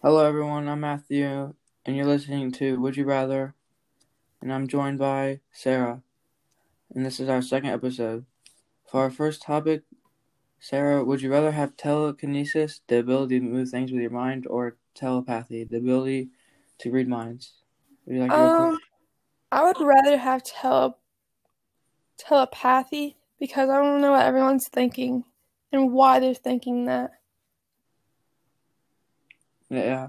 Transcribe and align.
Hello, 0.00 0.24
everyone. 0.24 0.68
I'm 0.68 0.78
Matthew, 0.78 1.54
and 1.84 1.96
you're 1.96 2.06
listening 2.06 2.52
to 2.52 2.78
Would 2.78 2.96
You 2.96 3.04
Rather, 3.04 3.56
and 4.40 4.52
I'm 4.52 4.68
joined 4.68 4.96
by 5.00 5.40
Sarah, 5.50 6.02
and 6.94 7.04
this 7.04 7.18
is 7.18 7.28
our 7.28 7.42
second 7.42 7.70
episode. 7.70 8.24
For 8.86 9.00
our 9.00 9.10
first 9.10 9.42
topic, 9.42 9.82
Sarah, 10.60 11.04
would 11.04 11.20
you 11.20 11.32
rather 11.32 11.50
have 11.50 11.76
telekinesis, 11.76 12.80
the 12.86 13.00
ability 13.00 13.40
to 13.40 13.44
move 13.44 13.70
things 13.70 13.90
with 13.90 14.00
your 14.00 14.12
mind, 14.12 14.46
or 14.48 14.76
telepathy, 14.94 15.64
the 15.64 15.78
ability 15.78 16.28
to 16.78 16.92
read 16.92 17.08
minds? 17.08 17.54
Would 18.06 18.14
you 18.14 18.22
like 18.22 18.30
Um. 18.30 18.78
I 19.50 19.64
would 19.64 19.80
rather 19.80 20.16
have 20.16 20.44
tele 20.44 20.94
telepathy 22.16 23.16
because 23.40 23.68
I 23.68 23.82
want 23.82 23.96
to 23.96 24.00
know 24.00 24.12
what 24.12 24.26
everyone's 24.26 24.68
thinking 24.68 25.24
and 25.72 25.92
why 25.92 26.20
they're 26.20 26.34
thinking 26.34 26.84
that. 26.84 27.14
Yeah, 29.70 30.08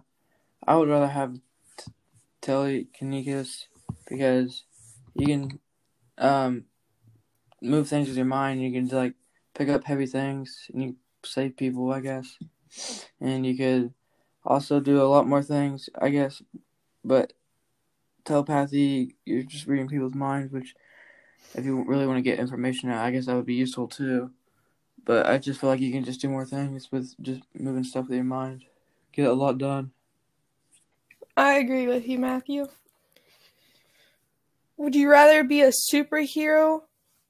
I 0.68 0.76
would 0.78 0.90
rather 0.90 1.08
have 1.08 1.36
t- 1.78 1.92
telekinesis 2.42 3.68
because 4.08 4.64
you 5.16 5.28
can 5.28 5.60
um 6.18 6.66
move 7.62 7.88
things 7.88 8.08
with 8.08 8.18
your 8.18 8.26
mind. 8.26 8.62
You 8.62 8.72
can 8.72 8.88
like 8.96 9.16
pick 9.54 9.70
up 9.70 9.84
heavy 9.86 10.06
things 10.06 10.70
and 10.74 10.84
you 10.84 10.96
save 11.24 11.58
people, 11.58 11.92
I 11.92 12.00
guess. 12.02 12.38
And 13.22 13.46
you 13.46 13.58
could 13.58 13.94
also 14.46 14.80
do 14.80 15.02
a 15.02 15.10
lot 15.10 15.28
more 15.28 15.44
things, 15.44 15.90
I 16.00 16.10
guess. 16.10 16.42
But 17.04 17.34
telepathy, 18.26 19.16
you're 19.26 19.44
just 19.44 19.68
reading 19.68 19.88
people's 19.90 20.16
minds, 20.16 20.52
which 20.54 20.76
if 21.56 21.66
you 21.66 21.84
really 21.86 22.08
want 22.08 22.18
to 22.18 22.24
get 22.24 22.40
information 22.40 22.90
out, 22.90 23.06
I 23.06 23.12
guess 23.12 23.26
that 23.28 23.36
would 23.36 23.46
be 23.46 23.56
useful 23.56 23.88
too. 23.88 24.32
But 25.06 25.28
I 25.28 25.38
just 25.40 25.60
feel 25.62 25.70
like 25.70 25.80
you 25.82 25.92
can 25.92 26.04
just 26.06 26.22
do 26.22 26.30
more 26.30 26.46
things 26.46 26.92
with 26.92 27.16
just 27.22 27.44
moving 27.54 27.84
stuff 27.84 28.08
with 28.08 28.16
your 28.16 28.26
mind. 28.26 28.66
Get 29.12 29.28
a 29.28 29.34
lot 29.34 29.58
done. 29.58 29.92
I 31.36 31.54
agree 31.54 31.88
with 31.88 32.08
you, 32.08 32.20
Matthew. 32.20 32.68
Would 34.78 34.96
you 34.96 35.10
rather 35.10 35.44
be 35.44 35.62
a 35.62 35.72
superhero 35.72 36.84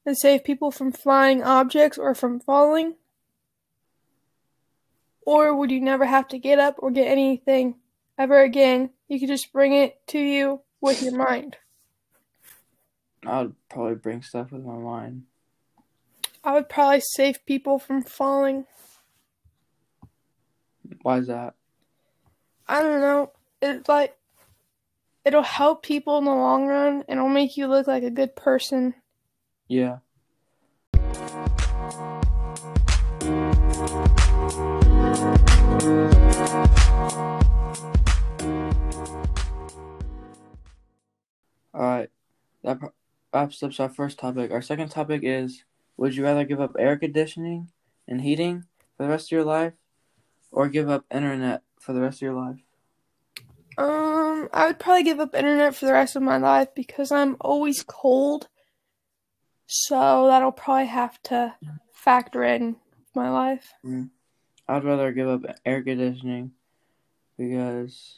and 0.06 0.18
save 0.18 0.44
people 0.44 0.72
from 0.72 0.92
flying 0.92 1.44
objects 1.44 1.98
or 1.98 2.14
from 2.14 2.40
falling? 2.40 2.96
Or 5.26 5.56
would 5.56 5.72
you 5.72 5.82
never 5.82 6.06
have 6.06 6.28
to 6.30 6.40
get 6.40 6.60
up 6.60 6.76
or 6.80 6.92
get 6.92 7.08
anything 7.08 7.76
ever 8.18 8.42
again? 8.42 8.92
You 9.08 9.20
could 9.20 9.30
just 9.30 9.54
bring 9.54 9.74
it 9.74 10.06
to 10.08 10.20
you 10.20 10.62
with 10.82 11.02
your 11.04 11.18
mind. 11.18 11.58
I'd 13.26 13.52
probably 13.70 13.96
bring 13.96 14.22
stuff 14.22 14.52
with 14.52 14.64
my 14.64 14.78
mind. 14.78 15.24
I 16.44 16.54
would 16.54 16.70
probably 16.70 17.02
save 17.02 17.46
people 17.46 17.80
from 17.80 18.02
falling. 18.02 18.66
Why 21.02 21.18
is 21.18 21.28
that? 21.28 21.56
I 22.72 22.84
don't 22.84 23.02
know. 23.02 23.32
It's 23.64 23.90
like 23.90 24.16
it'll 25.26 25.42
help 25.42 25.82
people 25.82 26.20
in 26.20 26.26
the 26.26 26.30
long 26.30 26.68
run 26.68 27.04
and 27.08 27.18
it'll 27.18 27.28
make 27.28 27.58
you 27.58 27.66
look 27.66 27.88
like 27.88 28.04
a 28.04 28.12
good 28.12 28.36
person. 28.36 28.94
Yeah. 29.68 29.98
Alright, 41.74 42.12
that 42.64 42.80
pro- 42.80 42.94
wraps 43.34 43.64
up 43.64 43.80
our 43.80 43.90
first 43.90 44.20
topic. 44.20 44.52
Our 44.52 44.62
second 44.62 44.90
topic 44.90 45.22
is 45.24 45.64
Would 45.98 46.16
you 46.16 46.24
rather 46.24 46.44
give 46.44 46.62
up 46.62 46.76
air 46.78 46.98
conditioning 46.98 47.70
and 48.08 48.22
heating 48.22 48.66
for 48.96 49.04
the 49.04 49.10
rest 49.10 49.30
of 49.30 49.32
your 49.32 49.44
life 49.44 49.74
or 50.52 50.70
give 50.70 50.88
up 50.88 51.06
internet 51.12 51.64
for 51.80 51.94
the 51.94 52.02
rest 52.02 52.18
of 52.18 52.22
your 52.22 52.34
life? 52.34 52.60
Um, 53.78 54.50
I 54.54 54.68
would 54.68 54.80
probably 54.80 55.04
give 55.04 55.20
up 55.20 55.34
internet 55.34 55.74
for 55.74 55.86
the 55.86 55.94
rest 55.94 56.16
of 56.16 56.22
my 56.22 56.38
life 56.38 56.68
because 56.76 57.12
I'm 57.12 57.38
always 57.40 57.82
cold. 57.82 58.50
So 59.68 60.28
that'll 60.28 60.52
probably 60.52 60.88
have 60.88 61.22
to 61.24 61.56
factor 61.94 62.44
in 62.44 62.76
my 63.16 63.30
life. 63.30 63.74
I'd 64.68 64.84
rather 64.84 65.12
give 65.12 65.30
up 65.30 65.58
air 65.66 65.82
conditioning 65.82 66.52
because 67.38 68.18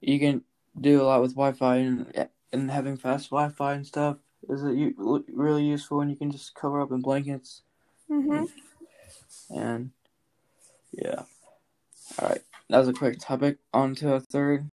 you 0.00 0.18
can 0.18 0.42
do 0.78 1.00
a 1.00 1.04
lot 1.04 1.22
with 1.22 1.34
Wi-Fi 1.34 1.76
and 1.76 2.28
and 2.52 2.70
having 2.70 2.96
fast 2.96 3.30
Wi-Fi 3.30 3.72
and 3.74 3.86
stuff 3.86 4.18
is 4.48 4.62
it 4.62 4.94
really 4.98 5.64
useful 5.64 6.00
and 6.00 6.10
you 6.10 6.16
can 6.16 6.30
just 6.30 6.54
cover 6.54 6.80
up 6.80 6.90
in 6.90 7.00
blankets 7.00 7.62
hmm 8.08 8.44
and 9.54 9.90
yeah. 10.92 11.22
All 12.18 12.28
right, 12.28 12.42
that 12.68 12.78
was 12.78 12.88
a 12.88 12.92
quick 12.92 13.18
topic. 13.18 13.58
On 13.72 13.94
to 13.96 14.14
a 14.14 14.20
third. 14.20 14.68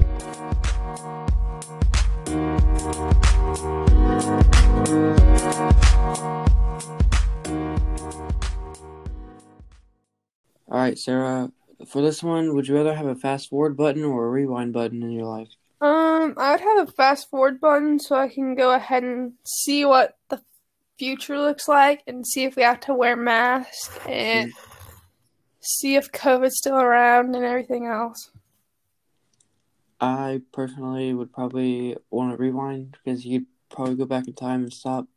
All 10.69 10.79
right, 10.79 10.97
Sarah. 10.97 11.51
For 11.87 12.01
this 12.01 12.23
one, 12.23 12.55
would 12.55 12.67
you 12.67 12.75
rather 12.75 12.95
have 12.95 13.05
a 13.05 13.15
fast 13.15 13.49
forward 13.49 13.77
button 13.77 14.03
or 14.03 14.25
a 14.25 14.29
rewind 14.29 14.73
button 14.73 15.03
in 15.03 15.11
your 15.11 15.25
life? 15.25 15.49
Um, 15.79 16.33
I 16.37 16.51
would 16.51 16.61
have 16.61 16.89
a 16.89 16.91
fast 16.91 17.29
forward 17.29 17.61
button 17.61 17.99
so 17.99 18.15
I 18.15 18.29
can 18.29 18.55
go 18.55 18.73
ahead 18.73 19.03
and 19.03 19.33
see 19.45 19.85
what 19.85 20.17
the 20.29 20.41
future 20.97 21.37
looks 21.37 21.67
like 21.67 22.01
and 22.07 22.25
see 22.25 22.43
if 22.45 22.55
we 22.55 22.63
have 22.63 22.79
to 22.81 22.93
wear 22.95 23.15
masks 23.15 23.97
and 24.07 24.51
see 25.67 25.95
if 25.95 26.11
COVID's 26.11 26.57
still 26.57 26.77
around 26.77 27.35
and 27.35 27.43
everything 27.43 27.85
else. 27.85 28.31
I 29.99 30.41
personally 30.51 31.13
would 31.13 31.33
probably 31.33 31.97
want 32.09 32.31
to 32.31 32.41
rewind 32.41 32.97
because 33.03 33.25
you'd 33.25 33.47
probably 33.69 33.95
go 33.95 34.05
back 34.05 34.27
in 34.27 34.33
time 34.33 34.63
and 34.63 34.73
stop 34.73 35.07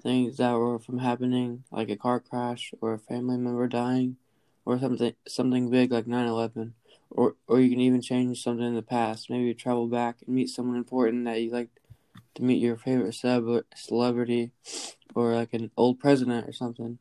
things 0.00 0.36
that 0.36 0.52
were 0.52 0.78
from 0.78 0.98
happening, 0.98 1.64
like 1.70 1.88
a 1.88 1.96
car 1.96 2.20
crash 2.20 2.72
or 2.80 2.92
a 2.92 2.98
family 2.98 3.38
member 3.38 3.66
dying, 3.66 4.16
or 4.64 4.78
something 4.78 5.14
something 5.26 5.70
big 5.70 5.90
like 5.90 6.06
9/11. 6.06 6.74
Or 7.10 7.36
or 7.48 7.60
you 7.60 7.70
can 7.70 7.80
even 7.80 8.02
change 8.02 8.42
something 8.42 8.66
in 8.66 8.74
the 8.74 8.82
past. 8.82 9.30
Maybe 9.30 9.44
you 9.44 9.54
travel 9.54 9.86
back 9.86 10.18
and 10.24 10.34
meet 10.34 10.50
someone 10.50 10.76
important 10.76 11.24
that 11.24 11.40
you 11.40 11.50
like 11.50 11.70
to 12.34 12.42
meet 12.42 12.60
your 12.60 12.76
favorite 12.76 13.14
celeb- 13.14 13.64
celebrity, 13.74 14.50
or 15.14 15.34
like 15.34 15.54
an 15.54 15.70
old 15.76 15.98
president 15.98 16.46
or 16.46 16.52
something 16.52 16.98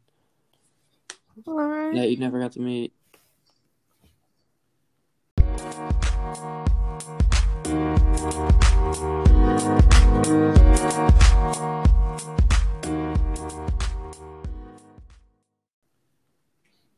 Alright. 1.47 1.95
that 1.95 2.09
you 2.09 2.17
never 2.17 2.39
got 2.39 2.53
to 2.53 2.61
meet. 2.61 2.93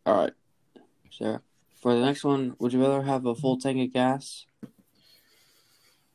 All 0.06 0.16
right, 0.16 0.34
Sarah. 1.10 1.42
For 1.82 1.94
the 1.94 2.06
next 2.06 2.24
one, 2.24 2.56
would 2.60 2.74
you 2.74 2.82
rather 2.82 3.02
have 3.02 3.26
a 3.26 3.36
full 3.36 3.58
tank 3.58 3.82
of 3.82 3.94
gas? 3.94 4.46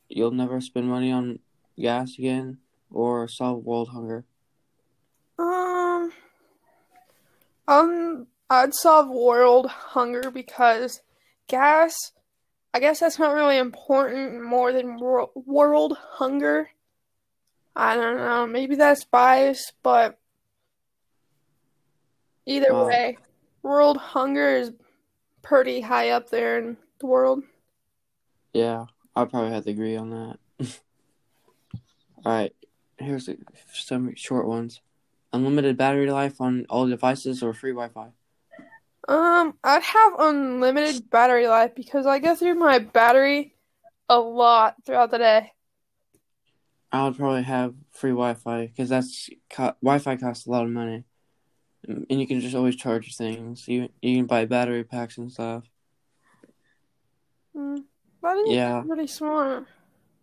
You'll 0.09 0.31
never 0.31 0.61
spend 0.61 0.89
money 0.89 1.11
on 1.11 1.41
gas 1.79 2.19
again, 2.19 2.59
or 2.91 3.27
solve 3.29 3.65
world 3.65 3.89
hunger. 3.89 4.25
Um, 5.39 6.13
um, 7.73 8.27
I'd 8.51 8.75
solve 8.75 9.09
world 9.09 9.67
hunger 9.67 10.31
because 10.31 11.01
gas, 11.49 11.95
I 12.75 12.81
guess 12.81 13.01
that's 13.01 13.19
not 13.19 13.33
really 13.35 13.57
important 13.57 14.43
more 14.43 14.73
than 14.73 14.99
wor- 14.99 15.31
world 15.35 15.97
hunger. 15.99 16.69
I 17.75 17.95
don't 17.97 18.19
know, 18.19 18.47
maybe 18.47 18.77
that's 18.77 19.05
biased, 19.05 19.73
but 19.83 20.19
either 22.45 22.75
Wow. 22.75 22.89
way, 22.89 23.19
world 23.63 23.97
hunger 23.97 24.57
is 24.57 24.73
pretty 25.41 25.81
high 25.81 26.11
up 26.11 26.29
there 26.29 26.59
in 26.59 26.77
the 26.99 27.07
world. 27.07 27.43
Yeah, 28.53 28.87
I 29.17 29.25
probably 29.25 29.53
have 29.53 29.65
to 29.65 29.71
agree 29.71 29.97
on 29.97 30.11
that. 30.11 30.39
All 32.25 32.33
right, 32.33 32.55
here's 32.99 33.31
some 33.73 34.15
short 34.15 34.47
ones. 34.47 34.83
Unlimited 35.33 35.77
battery 35.77 36.11
life 36.11 36.41
on 36.41 36.67
all 36.69 36.87
devices 36.87 37.43
or 37.43 37.55
free 37.55 37.73
Wi-Fi. 37.73 38.11
Um, 39.09 39.55
I'd 39.65 39.83
have 39.83 40.13
unlimited 40.19 41.11
battery 41.11 41.49
life 41.49 41.75
because 41.75 42.07
I 42.07 42.19
go 42.19 42.35
through 42.35 42.55
my 42.55 42.79
battery 42.79 43.55
a 44.09 44.19
lot 44.19 44.77
throughout 44.85 45.11
the 45.11 45.19
day. 45.19 45.53
I 46.93 47.05
would 47.05 47.17
probably 47.17 47.43
have 47.43 47.75
free 47.91 48.11
Wi-Fi 48.11 48.67
because 48.67 48.91
that's 48.91 49.31
co- 49.51 49.75
Wi-Fi 49.83 50.17
costs 50.17 50.47
a 50.47 50.51
lot 50.51 50.65
of 50.65 50.71
money, 50.71 51.05
and 51.89 52.07
you 52.21 52.27
can 52.27 52.41
just 52.41 52.55
always 52.55 52.77
charge 52.77 53.17
things. 53.17 53.67
You 53.67 53.89
you 54.03 54.19
can 54.19 54.27
buy 54.27 54.45
battery 54.45 54.85
packs 54.85 55.17
and 55.17 55.33
stuff. 55.33 55.65
Mm, 57.57 57.85
I 58.23 58.35
think 58.35 58.49
Yeah. 58.51 58.83
pretty 58.83 59.07
smart. 59.07 59.67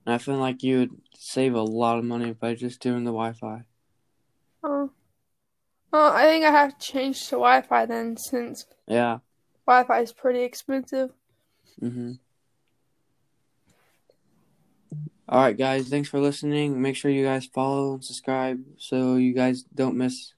And 0.06 0.13
I 0.15 0.19
feel 0.19 0.38
like 0.38 0.63
you 0.63 0.79
would 0.79 1.01
save 1.15 1.56
a 1.56 1.61
lot 1.61 1.97
of 1.97 2.06
money 2.06 2.33
by 2.33 2.53
just 2.56 2.79
doing 2.81 3.03
the 3.03 3.11
Wi-Fi. 3.11 3.63
Oh. 4.63 4.91
Well, 5.91 6.12
I 6.13 6.24
think 6.25 6.45
I 6.45 6.51
have 6.51 6.77
to 6.77 6.86
change 6.86 7.19
to 7.27 7.31
Wi-Fi 7.36 7.86
then, 7.86 8.15
since 8.18 8.65
Yeah. 8.88 9.19
Wi-Fi 9.65 10.01
is 10.01 10.13
pretty 10.13 10.41
expensive. 10.44 11.12
Mm-hmm. 11.81 12.13
All 15.27 15.41
right, 15.41 15.57
guys. 15.57 15.89
Thanks 15.89 16.09
for 16.09 16.19
listening. 16.19 16.81
Make 16.81 16.95
sure 16.95 17.12
you 17.12 17.24
guys 17.25 17.45
follow 17.45 17.94
and 17.94 18.03
subscribe 18.03 18.62
so 18.77 19.15
you 19.15 19.33
guys 19.33 19.63
don't 19.63 19.95
miss 19.95 20.33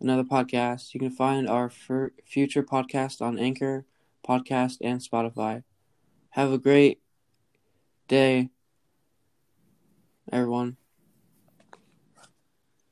another 0.00 0.22
podcast. 0.24 0.94
You 0.94 1.00
can 1.00 1.10
find 1.10 1.48
our 1.48 1.66
f- 1.66 2.10
future 2.24 2.62
podcast 2.62 3.20
on 3.20 3.38
Anchor, 3.38 3.84
Podcast, 4.26 4.78
and 4.80 5.00
Spotify. 5.00 5.64
Have 6.30 6.52
a 6.52 6.58
great 6.58 7.00
day, 8.06 8.50
everyone. 10.30 10.76